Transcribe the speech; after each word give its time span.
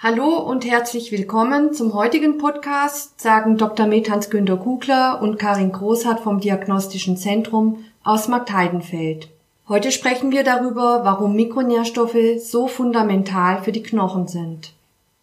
Hallo 0.00 0.38
und 0.38 0.64
herzlich 0.64 1.10
willkommen 1.10 1.74
zum 1.74 1.92
heutigen 1.92 2.38
Podcast, 2.38 3.20
sagen 3.20 3.58
Dr. 3.58 3.88
Med 3.88 4.08
Hans-Günter 4.08 4.56
Kugler 4.56 5.20
und 5.20 5.40
Karin 5.40 5.72
Großhardt 5.72 6.20
vom 6.20 6.38
Diagnostischen 6.38 7.16
Zentrum 7.16 7.84
aus 8.04 8.28
Marktheidenfeld. 8.28 9.28
Heute 9.68 9.90
sprechen 9.90 10.30
wir 10.30 10.44
darüber, 10.44 11.00
warum 11.02 11.34
Mikronährstoffe 11.34 12.38
so 12.40 12.68
fundamental 12.68 13.60
für 13.64 13.72
die 13.72 13.82
Knochen 13.82 14.28
sind. 14.28 14.72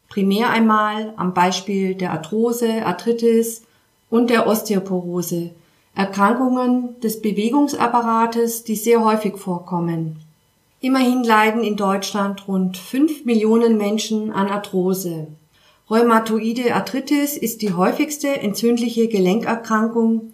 Primär 0.09 0.49
einmal 0.49 1.13
am 1.16 1.34
Beispiel 1.34 1.95
der 1.95 2.12
Arthrose, 2.12 2.85
Arthritis 2.85 3.63
und 4.09 4.30
der 4.30 4.45
Osteoporose, 4.45 5.52
Erkrankungen 5.95 6.99
des 6.99 7.21
Bewegungsapparates, 7.21 8.66
die 8.66 8.76
sehr 8.76 9.05
häufig 9.05 9.38
vorkommen. 9.38 10.24
Immerhin 10.85 11.23
leiden 11.23 11.63
in 11.63 11.77
Deutschland 11.77 12.48
rund 12.48 12.77
5 12.77 13.25
Millionen 13.25 13.75
Menschen 13.75 14.31
an 14.31 14.49
Arthrose. 14.49 15.30
Rheumatoide 15.89 16.75
Arthritis 16.75 17.35
ist 17.35 17.63
die 17.63 17.73
häufigste 17.73 18.27
entzündliche 18.27 19.08
Gelenkerkrankung 19.08 20.34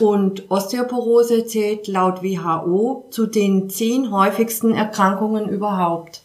und 0.00 0.50
Osteoporose 0.50 1.44
zählt 1.44 1.86
laut 1.86 2.22
WHO 2.22 3.08
zu 3.10 3.26
den 3.26 3.68
zehn 3.68 4.10
häufigsten 4.10 4.72
Erkrankungen 4.72 5.50
überhaupt. 5.50 6.22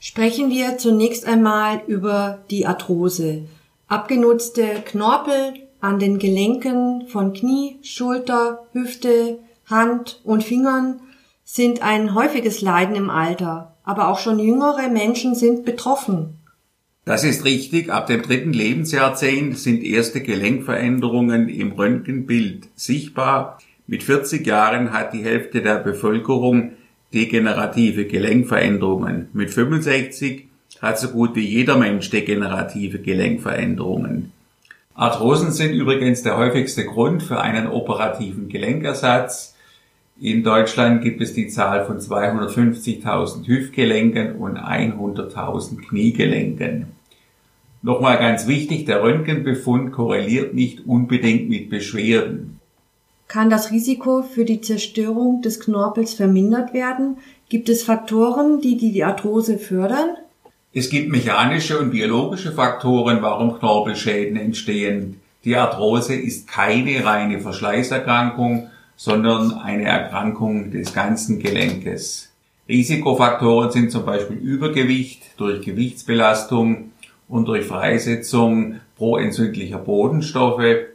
Sprechen 0.00 0.48
wir 0.48 0.78
zunächst 0.78 1.26
einmal 1.26 1.82
über 1.86 2.38
die 2.50 2.64
Arthrose. 2.64 3.42
Abgenutzte 3.88 4.64
Knorpel 4.86 5.52
an 5.82 5.98
den 5.98 6.18
Gelenken 6.18 7.08
von 7.08 7.34
Knie, 7.34 7.76
Schulter, 7.82 8.62
Hüfte, 8.72 9.38
Hand 9.66 10.18
und 10.24 10.42
Fingern 10.42 11.00
sind 11.44 11.82
ein 11.82 12.14
häufiges 12.14 12.60
Leiden 12.60 12.94
im 12.94 13.10
Alter, 13.10 13.76
aber 13.84 14.08
auch 14.08 14.18
schon 14.18 14.38
jüngere 14.38 14.88
Menschen 14.88 15.34
sind 15.34 15.64
betroffen. 15.64 16.38
Das 17.04 17.24
ist 17.24 17.44
richtig. 17.44 17.90
Ab 17.90 18.06
dem 18.06 18.22
dritten 18.22 18.52
Lebensjahrzehnt 18.52 19.58
sind 19.58 19.82
erste 19.82 20.20
Gelenkveränderungen 20.20 21.48
im 21.48 21.72
Röntgenbild 21.72 22.68
sichtbar. 22.76 23.58
Mit 23.88 24.04
40 24.04 24.46
Jahren 24.46 24.92
hat 24.92 25.12
die 25.12 25.24
Hälfte 25.24 25.62
der 25.62 25.78
Bevölkerung 25.78 26.72
degenerative 27.12 28.06
Gelenkveränderungen. 28.06 29.28
Mit 29.32 29.50
65 29.50 30.46
hat 30.80 30.98
so 30.98 31.08
gut 31.08 31.34
wie 31.34 31.46
jeder 31.46 31.76
Mensch 31.76 32.08
degenerative 32.10 33.00
Gelenkveränderungen. 33.00 34.32
Arthrosen 34.94 35.50
sind 35.50 35.72
übrigens 35.72 36.22
der 36.22 36.36
häufigste 36.36 36.84
Grund 36.84 37.22
für 37.22 37.40
einen 37.40 37.66
operativen 37.66 38.48
Gelenkersatz. 38.48 39.51
In 40.20 40.44
Deutschland 40.44 41.02
gibt 41.02 41.20
es 41.20 41.32
die 41.32 41.48
Zahl 41.48 41.84
von 41.84 41.98
250.000 41.98 43.46
Hüftgelenken 43.46 44.36
und 44.36 44.58
100.000 44.58 45.88
Kniegelenken. 45.88 46.86
Nochmal 47.82 48.18
ganz 48.18 48.46
wichtig, 48.46 48.84
der 48.84 49.02
Röntgenbefund 49.02 49.90
korreliert 49.90 50.54
nicht 50.54 50.86
unbedingt 50.86 51.48
mit 51.48 51.68
Beschwerden. 51.68 52.60
Kann 53.26 53.50
das 53.50 53.70
Risiko 53.72 54.22
für 54.22 54.44
die 54.44 54.60
Zerstörung 54.60 55.42
des 55.42 55.58
Knorpels 55.58 56.14
vermindert 56.14 56.74
werden? 56.74 57.16
Gibt 57.48 57.68
es 57.68 57.82
Faktoren, 57.82 58.60
die 58.60 58.76
die 58.76 59.02
Arthrose 59.02 59.58
fördern? 59.58 60.10
Es 60.74 60.90
gibt 60.90 61.10
mechanische 61.10 61.78
und 61.78 61.90
biologische 61.90 62.52
Faktoren, 62.52 63.22
warum 63.22 63.58
Knorpelschäden 63.58 64.36
entstehen. 64.36 65.20
Die 65.44 65.56
Arthrose 65.56 66.14
ist 66.14 66.46
keine 66.46 67.04
reine 67.04 67.40
Verschleißerkrankung, 67.40 68.68
sondern 68.96 69.52
eine 69.54 69.84
Erkrankung 69.84 70.70
des 70.70 70.94
ganzen 70.94 71.38
Gelenkes. 71.38 72.32
Risikofaktoren 72.68 73.70
sind 73.70 73.90
zum 73.90 74.04
Beispiel 74.04 74.36
Übergewicht 74.36 75.38
durch 75.38 75.64
Gewichtsbelastung 75.64 76.92
und 77.28 77.46
durch 77.48 77.66
Freisetzung 77.66 78.80
proentzündlicher 78.96 79.78
Bodenstoffe. 79.78 80.86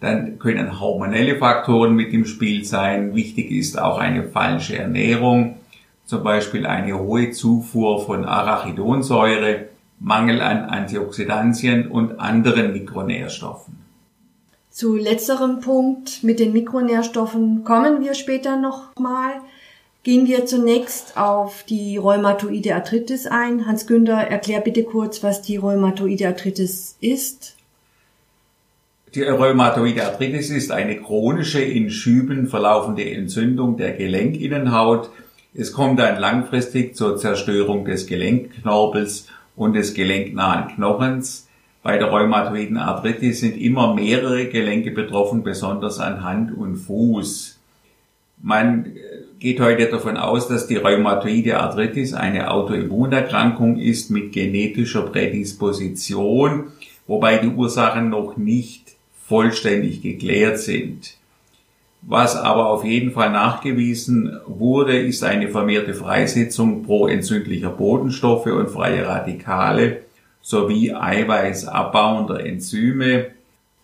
Dann 0.00 0.38
können 0.38 0.80
hormonelle 0.80 1.36
Faktoren 1.36 1.94
mit 1.94 2.12
im 2.12 2.26
Spiel 2.26 2.64
sein. 2.64 3.14
Wichtig 3.14 3.50
ist 3.50 3.80
auch 3.80 3.98
eine 3.98 4.24
falsche 4.24 4.78
Ernährung, 4.78 5.56
zum 6.04 6.22
Beispiel 6.22 6.66
eine 6.66 6.98
hohe 6.98 7.30
Zufuhr 7.30 8.04
von 8.04 8.24
Arachidonsäure, 8.24 9.66
Mangel 9.98 10.40
an 10.42 10.64
Antioxidantien 10.64 11.88
und 11.88 12.20
anderen 12.20 12.72
Mikronährstoffen. 12.72 13.83
Zu 14.74 14.96
letzterem 14.96 15.60
Punkt 15.60 16.24
mit 16.24 16.40
den 16.40 16.52
Mikronährstoffen 16.52 17.62
kommen 17.62 18.00
wir 18.00 18.14
später 18.14 18.56
nochmal. 18.56 19.34
Gehen 20.02 20.26
wir 20.26 20.46
zunächst 20.46 21.16
auf 21.16 21.62
die 21.62 21.96
rheumatoide 21.96 22.74
Arthritis 22.74 23.28
ein. 23.28 23.68
Hans 23.68 23.86
Günther, 23.86 24.16
erklär 24.16 24.60
bitte 24.60 24.82
kurz, 24.82 25.22
was 25.22 25.42
die 25.42 25.58
rheumatoide 25.58 26.26
Arthritis 26.26 26.96
ist. 27.00 27.54
Die 29.14 29.22
rheumatoide 29.22 30.06
Arthritis 30.06 30.50
ist 30.50 30.72
eine 30.72 31.00
chronische, 31.00 31.60
in 31.60 31.88
Schüben 31.88 32.48
verlaufende 32.48 33.08
Entzündung 33.08 33.76
der 33.76 33.92
Gelenkinnenhaut. 33.92 35.08
Es 35.54 35.72
kommt 35.72 36.00
dann 36.00 36.18
langfristig 36.18 36.96
zur 36.96 37.16
Zerstörung 37.16 37.84
des 37.84 38.08
Gelenkknorpels 38.08 39.28
und 39.54 39.74
des 39.74 39.94
gelenknahen 39.94 40.74
Knochens. 40.74 41.43
Bei 41.84 41.98
der 41.98 42.08
rheumatoiden 42.08 42.78
Arthritis 42.78 43.40
sind 43.40 43.58
immer 43.58 43.94
mehrere 43.94 44.46
Gelenke 44.46 44.90
betroffen, 44.90 45.42
besonders 45.42 46.00
an 46.00 46.24
Hand 46.24 46.56
und 46.56 46.76
Fuß. 46.76 47.60
Man 48.40 48.86
geht 49.38 49.60
heute 49.60 49.88
davon 49.88 50.16
aus, 50.16 50.48
dass 50.48 50.66
die 50.66 50.76
rheumatoide 50.76 51.60
Arthritis 51.60 52.14
eine 52.14 52.50
Autoimmunerkrankung 52.50 53.78
ist 53.78 54.10
mit 54.10 54.32
genetischer 54.32 55.02
Prädisposition, 55.02 56.68
wobei 57.06 57.36
die 57.36 57.48
Ursachen 57.48 58.08
noch 58.08 58.38
nicht 58.38 58.96
vollständig 59.26 60.00
geklärt 60.00 60.58
sind. 60.60 61.18
Was 62.00 62.34
aber 62.34 62.68
auf 62.68 62.86
jeden 62.86 63.12
Fall 63.12 63.30
nachgewiesen 63.30 64.38
wurde, 64.46 64.98
ist 64.98 65.22
eine 65.22 65.48
vermehrte 65.48 65.92
Freisetzung 65.92 66.82
proentzündlicher 66.82 67.68
Bodenstoffe 67.68 68.46
und 68.46 68.70
freie 68.70 69.06
Radikale 69.06 70.00
sowie 70.44 70.92
eiweißabbauender 70.94 72.44
Enzyme. 72.44 73.30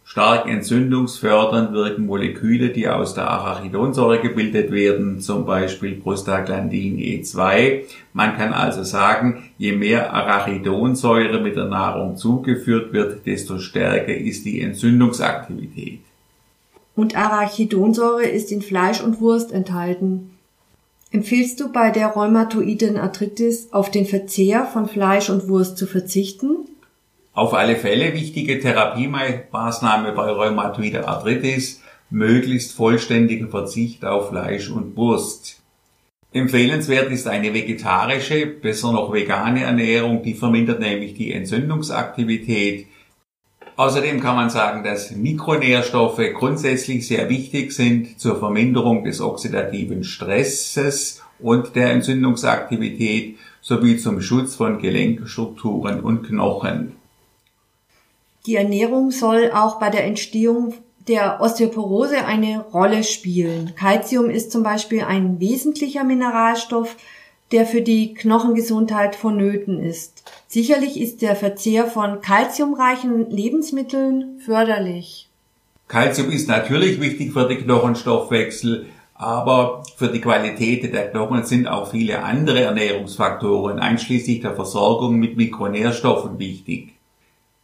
Stark 0.04 0.47
entzündungsfördernd 0.47 1.72
wirken 1.72 2.04
Moleküle, 2.04 2.69
die 2.69 2.88
aus 2.88 3.15
der 3.15 3.31
Arachidonsäure 3.31 4.21
gebildet 4.21 4.71
werden, 4.71 5.21
zum 5.21 5.47
Beispiel 5.47 5.94
Prostaglandin 5.94 6.98
E2. 6.98 7.84
Man 8.12 8.37
kann 8.37 8.53
also 8.53 8.82
sagen, 8.82 9.50
je 9.56 9.72
mehr 9.72 10.12
Arachidonsäure 10.12 11.41
mit 11.41 11.56
der 11.56 11.66
Nahrung 11.66 12.16
zugeführt 12.16 12.92
wird, 12.92 13.25
desto 13.25 13.59
stärker 13.59 14.15
ist 14.15 14.44
die 14.44 14.60
Entzündungsaktivität. 14.60 16.00
Und 16.94 17.16
Arachidonsäure 17.16 18.25
ist 18.25 18.53
in 18.53 18.60
Fleisch 18.60 19.00
und 19.03 19.21
Wurst 19.21 19.53
enthalten. 19.53 20.32
Empfiehlst 21.12 21.59
du 21.59 21.72
bei 21.72 21.91
der 21.91 22.09
rheumatoiden 22.09 22.97
Arthritis 22.97 23.72
auf 23.72 23.91
den 23.91 24.06
Verzehr 24.06 24.65
von 24.65 24.88
Fleisch 24.88 25.28
und 25.28 25.48
Wurst 25.48 25.76
zu 25.76 25.88
verzichten? 25.88 26.69
Auf 27.32 27.53
alle 27.53 27.75
Fälle 27.75 28.15
wichtige 28.15 28.60
Therapiemaßnahme 28.60 30.12
bei 30.12 30.31
rheumatoider 30.31 31.09
Arthritis, 31.09 31.81
möglichst 32.10 32.72
vollständigen 32.72 33.50
Verzicht 33.50 34.04
auf 34.04 34.28
Fleisch 34.28 34.71
und 34.71 34.97
Wurst. 34.97 35.60
Empfehlenswert 36.32 37.10
ist 37.10 37.27
eine 37.27 37.53
vegetarische, 37.54 38.47
besser 38.47 38.92
noch 38.92 39.12
vegane 39.12 39.65
Ernährung, 39.65 40.22
die 40.22 40.34
vermindert 40.34 40.78
nämlich 40.78 41.15
die 41.15 41.32
Entzündungsaktivität. 41.32 42.87
Außerdem 43.80 44.20
kann 44.20 44.36
man 44.36 44.50
sagen, 44.50 44.84
dass 44.84 45.10
Mikronährstoffe 45.10 46.20
grundsätzlich 46.34 47.08
sehr 47.08 47.30
wichtig 47.30 47.72
sind 47.72 48.20
zur 48.20 48.38
Verminderung 48.38 49.04
des 49.04 49.22
oxidativen 49.22 50.04
Stresses 50.04 51.22
und 51.38 51.74
der 51.77 51.92
Entzündungsaktivität 51.92 53.38
sowie 53.62 53.97
zum 53.97 54.21
Schutz 54.21 54.54
von 54.54 54.80
Gelenkstrukturen 54.82 56.00
und 56.00 56.24
Knochen. 56.27 56.97
Die 58.44 58.56
Ernährung 58.56 59.12
soll 59.12 59.50
auch 59.50 59.80
bei 59.80 59.88
der 59.88 60.04
Entstehung 60.04 60.74
der 61.09 61.41
Osteoporose 61.41 62.26
eine 62.26 62.60
Rolle 62.74 63.03
spielen. 63.03 63.72
Calcium 63.76 64.28
ist 64.28 64.53
zum 64.53 64.62
Beispiel 64.62 65.04
ein 65.04 65.41
wesentlicher 65.41 66.04
Mineralstoff, 66.04 66.97
der 67.52 67.66
für 67.66 67.82
die 67.82 68.14
Knochengesundheit 68.14 69.16
vonnöten 69.16 69.82
ist. 69.82 70.22
Sicherlich 70.47 71.00
ist 71.00 71.22
der 71.22 71.34
Verzehr 71.36 71.86
von 71.86 72.20
kalziumreichen 72.20 73.30
Lebensmitteln 73.30 74.41
förderlich. 74.44 75.28
Kalzium 75.88 76.30
ist 76.30 76.48
natürlich 76.48 77.00
wichtig 77.00 77.32
für 77.32 77.48
den 77.48 77.64
Knochenstoffwechsel, 77.64 78.86
aber 79.14 79.82
für 79.97 80.08
die 80.08 80.20
Qualität 80.20 80.94
der 80.94 81.10
Knochen 81.10 81.44
sind 81.44 81.66
auch 81.66 81.91
viele 81.91 82.22
andere 82.22 82.60
Ernährungsfaktoren, 82.62 83.80
einschließlich 83.80 84.41
der 84.41 84.54
Versorgung 84.54 85.16
mit 85.16 85.36
Mikronährstoffen 85.36 86.38
wichtig. 86.38 86.94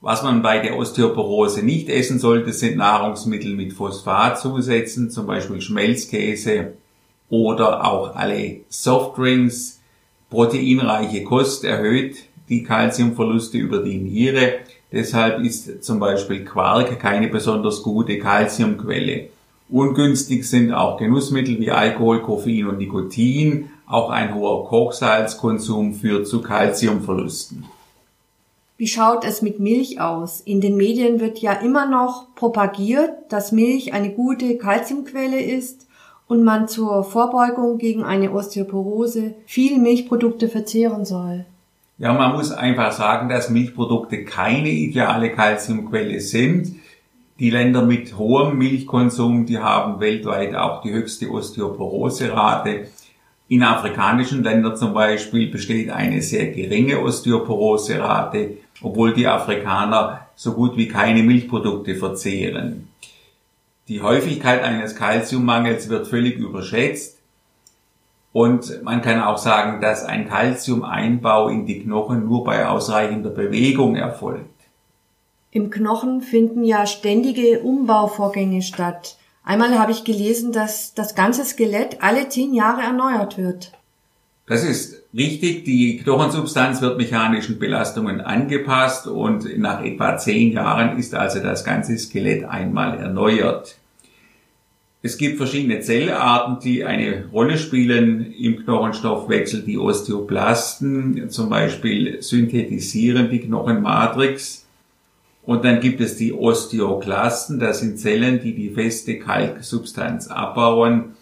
Was 0.01 0.23
man 0.23 0.43
bei 0.43 0.59
der 0.59 0.77
Osteoporose 0.77 1.63
nicht 1.63 1.89
essen 1.89 2.19
sollte, 2.19 2.53
sind 2.53 2.77
Nahrungsmittel 2.77 3.55
mit 3.55 3.73
Phosphatzusätzen, 3.73 5.11
zum 5.11 5.27
Beispiel 5.27 5.61
Schmelzkäse 5.61 6.75
oder 7.31 7.85
auch 7.85 8.15
alle 8.15 8.61
Softdrinks, 8.69 9.76
Proteinreiche 10.31 11.23
Kost 11.23 11.65
erhöht 11.65 12.17
die 12.49 12.63
Kalziumverluste 12.63 13.59
über 13.59 13.83
die 13.83 13.99
Niere. 13.99 14.55
Deshalb 14.93 15.45
ist 15.45 15.85
zum 15.85 16.01
Beispiel 16.01 16.45
Quark 16.45 16.99
keine 16.99 17.29
besonders 17.29 17.83
gute 17.83 18.19
Kalziumquelle. 18.19 19.29
Ungünstig 19.69 20.49
sind 20.49 20.73
auch 20.73 20.97
Genussmittel 20.97 21.59
wie 21.59 21.71
Alkohol, 21.71 22.23
Koffein 22.23 22.67
und 22.67 22.79
Nikotin. 22.79 23.71
Auch 23.87 24.11
ein 24.11 24.35
hoher 24.35 24.67
Kochsalzkonsum 24.67 25.95
führt 25.95 26.27
zu 26.27 26.41
Kalziumverlusten. 26.41 27.65
Wie 28.79 28.87
schaut 28.87 29.25
es 29.25 29.43
mit 29.43 29.59
Milch 29.59 30.01
aus? 30.01 30.41
In 30.41 30.61
den 30.61 30.77
Medien 30.77 31.19
wird 31.19 31.39
ja 31.39 31.53
immer 31.53 31.89
noch 31.89 32.35
propagiert, 32.35 33.11
dass 33.31 33.51
Milch 33.51 33.93
eine 33.95 34.11
gute 34.11 34.59
Kalziumquelle 34.59 35.41
ist 35.41 35.86
und 36.29 36.45
man 36.45 36.69
zur 36.69 37.05
Vorbeugung 37.05 37.79
gegen 37.79 38.03
eine 38.03 38.33
Osteoporose 38.33 39.35
viel 39.47 39.79
Milchprodukte 39.79 40.49
verzehren 40.49 41.05
soll. 41.05 41.45
Ja, 41.99 42.13
man 42.13 42.33
muss 42.33 42.53
einfach 42.53 42.93
sagen, 42.93 43.29
dass 43.29 43.49
Milchprodukte 43.49 44.25
keine 44.25 44.69
ideale 44.69 45.31
Kalziumquelle 45.31 46.21
sind. 46.21 46.77
Die 47.39 47.51
Länder 47.51 47.83
mit 47.83 48.19
hohem 48.19 48.59
Milchkonsum, 48.59 49.47
die 49.47 49.59
haben 49.59 50.01
weltweit 50.01 50.55
auch 50.55 50.83
die 50.83 50.93
höchste 50.93 51.31
Osteoporose-Rate. 51.31 52.89
In 53.49 53.63
afrikanischen 53.63 54.43
Ländern 54.43 54.77
zum 54.77 54.93
Beispiel 54.93 55.51
besteht 55.51 55.91
eine 55.91 56.21
sehr 56.21 56.51
geringe 56.51 57.01
Osteoporose-Rate, 57.01 58.59
obwohl 58.83 59.15
die 59.15 59.27
Afrikaner 59.27 60.27
so 60.35 60.53
gut 60.53 60.77
wie 60.77 60.89
keine 60.89 61.23
Milchprodukte 61.23 61.95
verzehren. 61.95 62.89
Die 63.89 64.03
Häufigkeit 64.03 64.63
eines 64.65 64.97
Kalziummangels 64.97 65.89
wird 65.89 66.09
völlig 66.09 66.39
überschätzt 66.39 67.19
und 68.33 68.83
man 68.83 69.01
kann 69.01 69.23
auch 69.23 69.39
sagen, 69.39 69.81
dass 69.81 70.05
ein 70.05 70.29
Kalziumeinbau 70.29 71.49
in 71.49 71.67
die 71.67 71.85
Knochen 71.85 72.27
nur 72.27 72.45
bei 72.45 72.67
ausreichender 72.67 73.31
Bewegung 73.31 73.95
erfolgt. 73.95 74.51
Im 75.53 75.71
Knochen 75.71 76.21
finden 76.21 76.65
ja 76.65 76.87
ständige 76.87 77.61
Umbauvorgänge 77.61 78.61
statt. 78.61 79.17
Einmal 79.45 79.79
habe 79.79 79.93
ich 79.93 80.05
gelesen, 80.05 80.51
dass 80.51 80.93
das 80.93 81.15
ganze 81.15 81.45
Skelett 81.45 82.03
alle 82.03 82.29
zehn 82.29 82.53
Jahre 82.53 82.83
erneuert 82.83 83.39
wird. 83.39 83.73
Das 84.47 84.65
ist 84.65 85.05
richtig. 85.17 85.65
Die 85.65 85.99
Knochensubstanz 85.99 86.81
wird 86.83 86.99
mechanischen 86.99 87.59
Belastungen 87.59 88.21
angepasst 88.21 89.07
und 89.07 89.59
nach 89.59 89.85
etwa 89.85 90.17
zehn 90.17 90.53
Jahren 90.53 90.99
ist 90.99 91.15
also 91.15 91.41
das 91.41 91.65
ganze 91.65 91.97
Skelett 91.99 92.45
einmal 92.45 92.99
erneuert. 92.99 93.77
Es 95.03 95.19
gibt 95.19 95.37
verschiedene 95.37 95.81
Zellarten, 95.81 96.59
die 96.59 96.85
eine 96.85 97.27
Rolle 97.33 97.59
spielen 97.59 98.33
im 98.33 98.65
Knochenstoffwechsel. 98.65 99.63
Die 99.63 99.79
Osteoplasten 99.79 101.31
zum 101.31 101.49
Beispiel 101.49 102.21
synthetisieren 102.23 103.31
die 103.31 103.41
Knochenmatrix. 103.41 104.67
Und 105.45 105.65
dann 105.65 105.79
gibt 105.79 106.01
es 106.01 106.17
die 106.17 106.33
Osteoklasten, 106.33 107.61
das 107.61 107.79
sind 107.79 108.01
Zellen, 108.01 108.41
die 108.43 108.53
die 108.53 108.71
feste 108.71 109.21
Kalksubstanz 109.21 110.27
abbauen. 110.27 111.16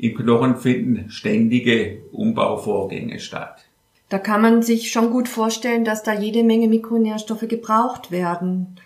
Im 0.00 0.14
Knochen 0.14 0.56
finden 0.56 1.10
ständige 1.10 1.98
Umbauvorgänge 2.12 3.20
statt. 3.20 3.64
Da 4.08 4.18
kann 4.18 4.42
man 4.42 4.62
sich 4.62 4.90
schon 4.90 5.10
gut 5.10 5.28
vorstellen, 5.28 5.84
dass 5.84 6.02
da 6.02 6.14
jede 6.14 6.42
Menge 6.42 6.68
Mikronährstoffe 6.68 7.46
gebraucht 7.46 8.10
werden. 8.10 8.76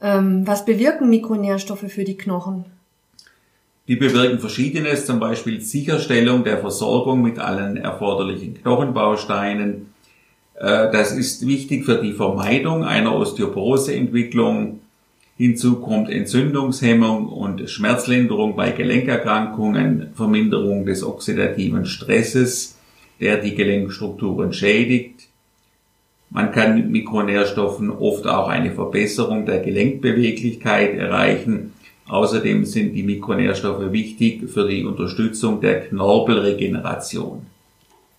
Ähm, 0.00 0.46
was 0.46 0.64
bewirken 0.64 1.10
Mikronährstoffe 1.10 1.90
für 1.90 2.04
die 2.04 2.16
Knochen? 2.16 2.66
Die 3.88 3.96
bewirken 3.96 4.38
Verschiedenes, 4.38 5.06
zum 5.06 5.18
Beispiel 5.18 5.60
Sicherstellung 5.60 6.44
der 6.44 6.58
Versorgung 6.58 7.22
mit 7.22 7.38
allen 7.38 7.76
erforderlichen 7.76 8.54
Knochenbausteinen, 8.54 9.86
äh, 10.60 10.92
das 10.92 11.12
ist 11.12 11.46
wichtig 11.46 11.86
für 11.86 12.02
die 12.02 12.12
Vermeidung 12.12 12.84
einer 12.84 13.16
Osteoporoseentwicklung. 13.16 14.79
Hinzu 15.40 15.76
kommt 15.76 16.10
Entzündungshemmung 16.10 17.26
und 17.26 17.70
Schmerzlinderung 17.70 18.56
bei 18.56 18.72
Gelenkerkrankungen, 18.72 20.08
Verminderung 20.14 20.84
des 20.84 21.02
oxidativen 21.02 21.86
Stresses, 21.86 22.76
der 23.20 23.38
die 23.38 23.54
Gelenkstrukturen 23.54 24.52
schädigt. 24.52 25.28
Man 26.28 26.52
kann 26.52 26.74
mit 26.74 26.90
Mikronährstoffen 26.90 27.90
oft 27.90 28.26
auch 28.26 28.48
eine 28.48 28.72
Verbesserung 28.72 29.46
der 29.46 29.60
Gelenkbeweglichkeit 29.60 30.98
erreichen. 30.98 31.72
Außerdem 32.06 32.66
sind 32.66 32.92
die 32.92 33.02
Mikronährstoffe 33.02 33.92
wichtig 33.92 34.46
für 34.50 34.68
die 34.68 34.84
Unterstützung 34.84 35.62
der 35.62 35.86
Knorpelregeneration. 35.86 37.46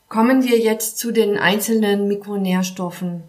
Kommen 0.09 0.43
wir 0.43 0.57
jetzt 0.57 0.97
zu 0.97 1.11
den 1.11 1.37
einzelnen 1.37 2.07
Mikronährstoffen. 2.07 3.21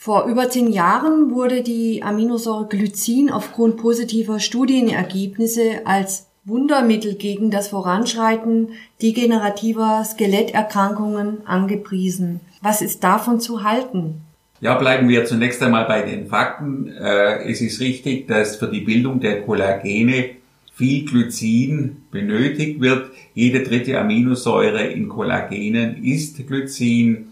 Vor 0.00 0.26
über 0.26 0.48
zehn 0.48 0.70
Jahren 0.70 1.32
wurde 1.32 1.64
die 1.64 2.04
Aminosäure 2.04 2.68
Glycin 2.68 3.32
aufgrund 3.32 3.78
positiver 3.78 4.38
Studienergebnisse 4.38 5.84
als 5.86 6.28
Wundermittel 6.44 7.16
gegen 7.16 7.50
das 7.50 7.66
Voranschreiten 7.68 8.68
degenerativer 9.02 10.04
Skeletterkrankungen 10.04 11.44
angepriesen. 11.48 12.38
Was 12.62 12.80
ist 12.80 13.02
davon 13.02 13.40
zu 13.40 13.64
halten? 13.64 14.20
Ja, 14.60 14.78
bleiben 14.78 15.08
wir 15.08 15.24
zunächst 15.24 15.60
einmal 15.64 15.86
bei 15.86 16.02
den 16.02 16.28
Fakten. 16.28 16.92
Äh, 16.92 17.50
es 17.50 17.60
ist 17.60 17.80
richtig, 17.80 18.28
dass 18.28 18.54
für 18.54 18.68
die 18.68 18.82
Bildung 18.82 19.18
der 19.18 19.42
Kollagene 19.42 20.30
viel 20.74 21.06
Glycin 21.06 21.96
benötigt 22.12 22.80
wird. 22.80 23.10
Jede 23.34 23.64
dritte 23.64 23.98
Aminosäure 23.98 24.84
in 24.84 25.08
Kollagenen 25.08 26.04
ist 26.04 26.46
Glycin. 26.46 27.27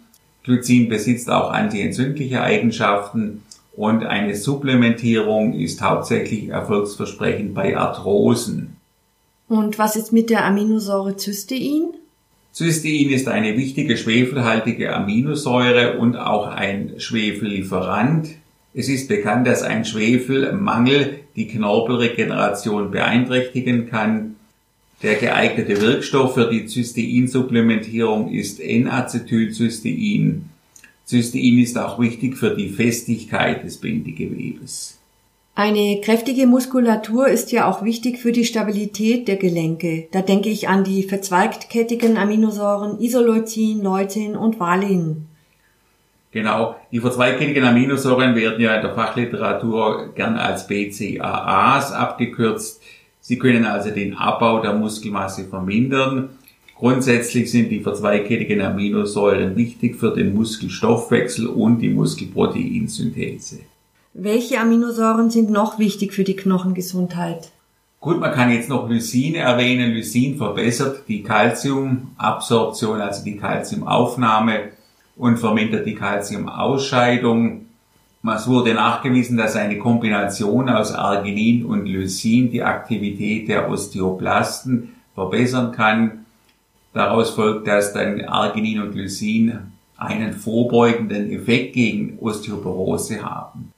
Glycin 0.46 0.88
besitzt 0.88 1.28
auch 1.28 1.50
antientzündliche 1.50 2.40
Eigenschaften 2.40 3.42
und 3.72 4.04
eine 4.04 4.36
Supplementierung 4.36 5.52
ist 5.52 5.82
hauptsächlich 5.82 6.48
erfolgsversprechend 6.48 7.52
bei 7.52 7.76
Arthrosen. 7.76 8.76
Und 9.48 9.78
was 9.78 9.96
ist 9.96 10.12
mit 10.12 10.30
der 10.30 10.44
Aminosäure 10.44 11.16
Cystein? 11.18 11.94
Cystein 12.54 13.10
ist 13.10 13.28
eine 13.28 13.56
wichtige 13.56 13.96
schwefelhaltige 13.96 14.94
Aminosäure 14.94 15.98
und 15.98 16.16
auch 16.16 16.46
ein 16.46 16.94
Schwefellieferant. 16.98 18.28
Es 18.72 18.88
ist 18.88 19.08
bekannt, 19.08 19.46
dass 19.46 19.62
ein 19.62 19.84
Schwefelmangel 19.84 21.20
die 21.34 21.48
Knorpelregeneration 21.48 22.92
beeinträchtigen 22.92 23.90
kann. 23.90 24.36
Der 25.02 25.16
geeignete 25.16 25.80
Wirkstoff 25.80 26.34
für 26.34 26.48
die 26.48 26.66
Cysteinsupplementierung 26.66 28.30
ist 28.32 28.60
N-Acetylcystein. 28.60 30.48
Cystein 31.06 31.58
ist 31.58 31.78
auch 31.78 31.98
wichtig 32.00 32.36
für 32.36 32.54
die 32.54 32.70
Festigkeit 32.70 33.62
des 33.62 33.78
Bindegewebes. 33.78 34.98
Eine 35.54 36.00
kräftige 36.02 36.46
Muskulatur 36.46 37.28
ist 37.28 37.52
ja 37.52 37.70
auch 37.70 37.82
wichtig 37.82 38.18
für 38.18 38.32
die 38.32 38.44
Stabilität 38.44 39.28
der 39.28 39.36
Gelenke. 39.36 40.08
Da 40.12 40.20
denke 40.20 40.48
ich 40.48 40.68
an 40.68 40.84
die 40.84 41.02
verzweigtkettigen 41.02 42.18
Aminosäuren 42.18 43.00
Isoleucin, 43.00 43.82
Leucin 43.82 44.36
und 44.36 44.60
Valin. 44.60 45.26
Genau, 46.32 46.76
die 46.92 47.00
verzweigkettigen 47.00 47.64
Aminosäuren 47.64 48.34
werden 48.34 48.60
ja 48.60 48.76
in 48.76 48.82
der 48.82 48.94
Fachliteratur 48.94 50.12
gern 50.14 50.36
als 50.36 50.66
BCAAs 50.66 51.92
abgekürzt. 51.92 52.82
Sie 53.26 53.40
können 53.40 53.64
also 53.64 53.90
den 53.90 54.14
Abbau 54.14 54.62
der 54.62 54.74
Muskelmasse 54.74 55.46
vermindern. 55.46 56.28
Grundsätzlich 56.76 57.50
sind 57.50 57.70
die 57.70 57.80
verzweigkettigen 57.80 58.60
Aminosäuren 58.60 59.56
wichtig 59.56 59.96
für 59.96 60.14
den 60.14 60.32
Muskelstoffwechsel 60.32 61.48
und 61.48 61.80
die 61.80 61.88
Muskelproteinsynthese. 61.88 63.62
Welche 64.14 64.60
Aminosäuren 64.60 65.30
sind 65.30 65.50
noch 65.50 65.80
wichtig 65.80 66.12
für 66.12 66.22
die 66.22 66.36
Knochengesundheit? 66.36 67.50
Gut, 67.98 68.20
man 68.20 68.30
kann 68.30 68.52
jetzt 68.52 68.68
noch 68.68 68.88
Lysin 68.88 69.34
erwähnen. 69.34 69.90
Lysin 69.90 70.36
verbessert 70.36 71.02
die 71.08 71.24
Calciumabsorption, 71.24 73.00
also 73.00 73.24
die 73.24 73.38
Calciumaufnahme 73.38 74.68
und 75.16 75.38
vermindert 75.38 75.84
die 75.84 75.96
Calciumausscheidung. 75.96 77.65
Es 78.34 78.48
wurde 78.48 78.74
nachgewiesen, 78.74 79.36
dass 79.36 79.56
eine 79.56 79.78
Kombination 79.78 80.68
aus 80.68 80.92
Arginin 80.92 81.64
und 81.64 81.86
Lysin 81.86 82.50
die 82.50 82.62
Aktivität 82.62 83.48
der 83.48 83.70
Osteoplasten 83.70 84.94
verbessern 85.14 85.72
kann. 85.72 86.26
Daraus 86.92 87.30
folgt, 87.30 87.68
dass 87.68 87.92
dann 87.92 88.22
Arginin 88.22 88.80
und 88.80 88.94
Lysin 88.94 89.58
einen 89.96 90.32
vorbeugenden 90.32 91.30
Effekt 91.30 91.74
gegen 91.74 92.18
Osteoporose 92.18 93.22
haben. 93.22 93.72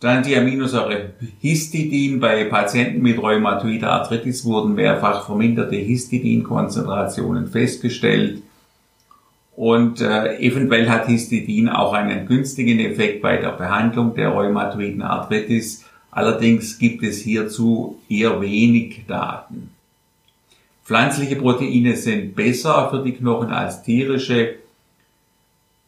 Dann 0.00 0.22
die 0.22 0.36
Aminosäure 0.36 1.12
Histidin. 1.40 2.20
Bei 2.20 2.44
Patienten 2.44 3.02
mit 3.02 3.18
rheumatoider 3.18 3.92
Arthritis 3.92 4.44
wurden 4.44 4.74
mehrfach 4.74 5.24
verminderte 5.24 5.76
Histidinkonzentrationen 5.76 7.46
festgestellt. 7.46 8.42
Und 9.56 10.02
äh, 10.02 10.36
eventuell 10.38 10.88
hat 10.90 11.06
Histidin 11.06 11.70
auch 11.70 11.94
einen 11.94 12.26
günstigen 12.26 12.78
Effekt 12.78 13.22
bei 13.22 13.38
der 13.38 13.52
Behandlung 13.52 14.14
der 14.14 14.28
rheumatoiden 14.28 15.00
Arthritis. 15.00 15.82
Allerdings 16.10 16.78
gibt 16.78 17.02
es 17.02 17.22
hierzu 17.22 17.98
eher 18.08 18.40
wenig 18.42 19.06
Daten. 19.08 19.70
Pflanzliche 20.84 21.36
Proteine 21.36 21.96
sind 21.96 22.36
besser 22.36 22.90
für 22.90 23.02
die 23.02 23.12
Knochen 23.12 23.50
als 23.50 23.82
tierische. 23.82 24.56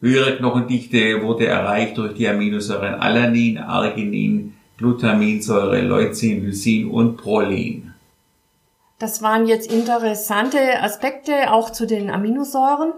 Höhere 0.01 0.37
Knochendichte 0.39 1.23
wurde 1.23 1.47
erreicht 1.47 1.99
durch 1.99 2.15
die 2.15 2.27
Aminosäuren 2.27 2.95
Alanin, 2.95 3.59
Arginin, 3.59 4.55
Glutaminsäure, 4.79 5.83
Leucin, 5.83 6.45
Lysin 6.45 6.89
und 6.91 7.19
Prolin. 7.19 7.93
Das 8.99 9.23
waren 9.23 9.47
jetzt 9.47 9.71
interessante 9.71 10.83
Aspekte 10.83 11.53
auch 11.53 11.71
zu 11.71 11.87
den 11.87 12.11
Aminosäuren. 12.11 12.93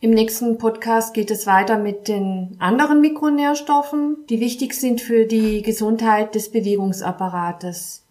Im 0.00 0.10
nächsten 0.10 0.58
Podcast 0.58 1.12
geht 1.12 1.32
es 1.32 1.46
weiter 1.48 1.76
mit 1.76 2.06
den 2.06 2.54
anderen 2.60 3.00
Mikronährstoffen, 3.00 4.18
die 4.28 4.38
wichtig 4.38 4.74
sind 4.74 5.00
für 5.00 5.26
die 5.26 5.62
Gesundheit 5.62 6.36
des 6.36 6.52
Bewegungsapparates. 6.52 8.04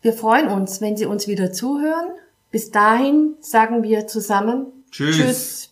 Wir 0.00 0.12
freuen 0.12 0.48
uns, 0.48 0.80
wenn 0.80 0.96
Sie 0.96 1.06
uns 1.06 1.26
wieder 1.26 1.52
zuhören. 1.52 2.12
Bis 2.52 2.70
dahin 2.70 3.34
sagen 3.40 3.82
wir 3.82 4.06
zusammen 4.06 4.66
Tschüss. 4.92 5.16
Tschüss. 5.16 5.71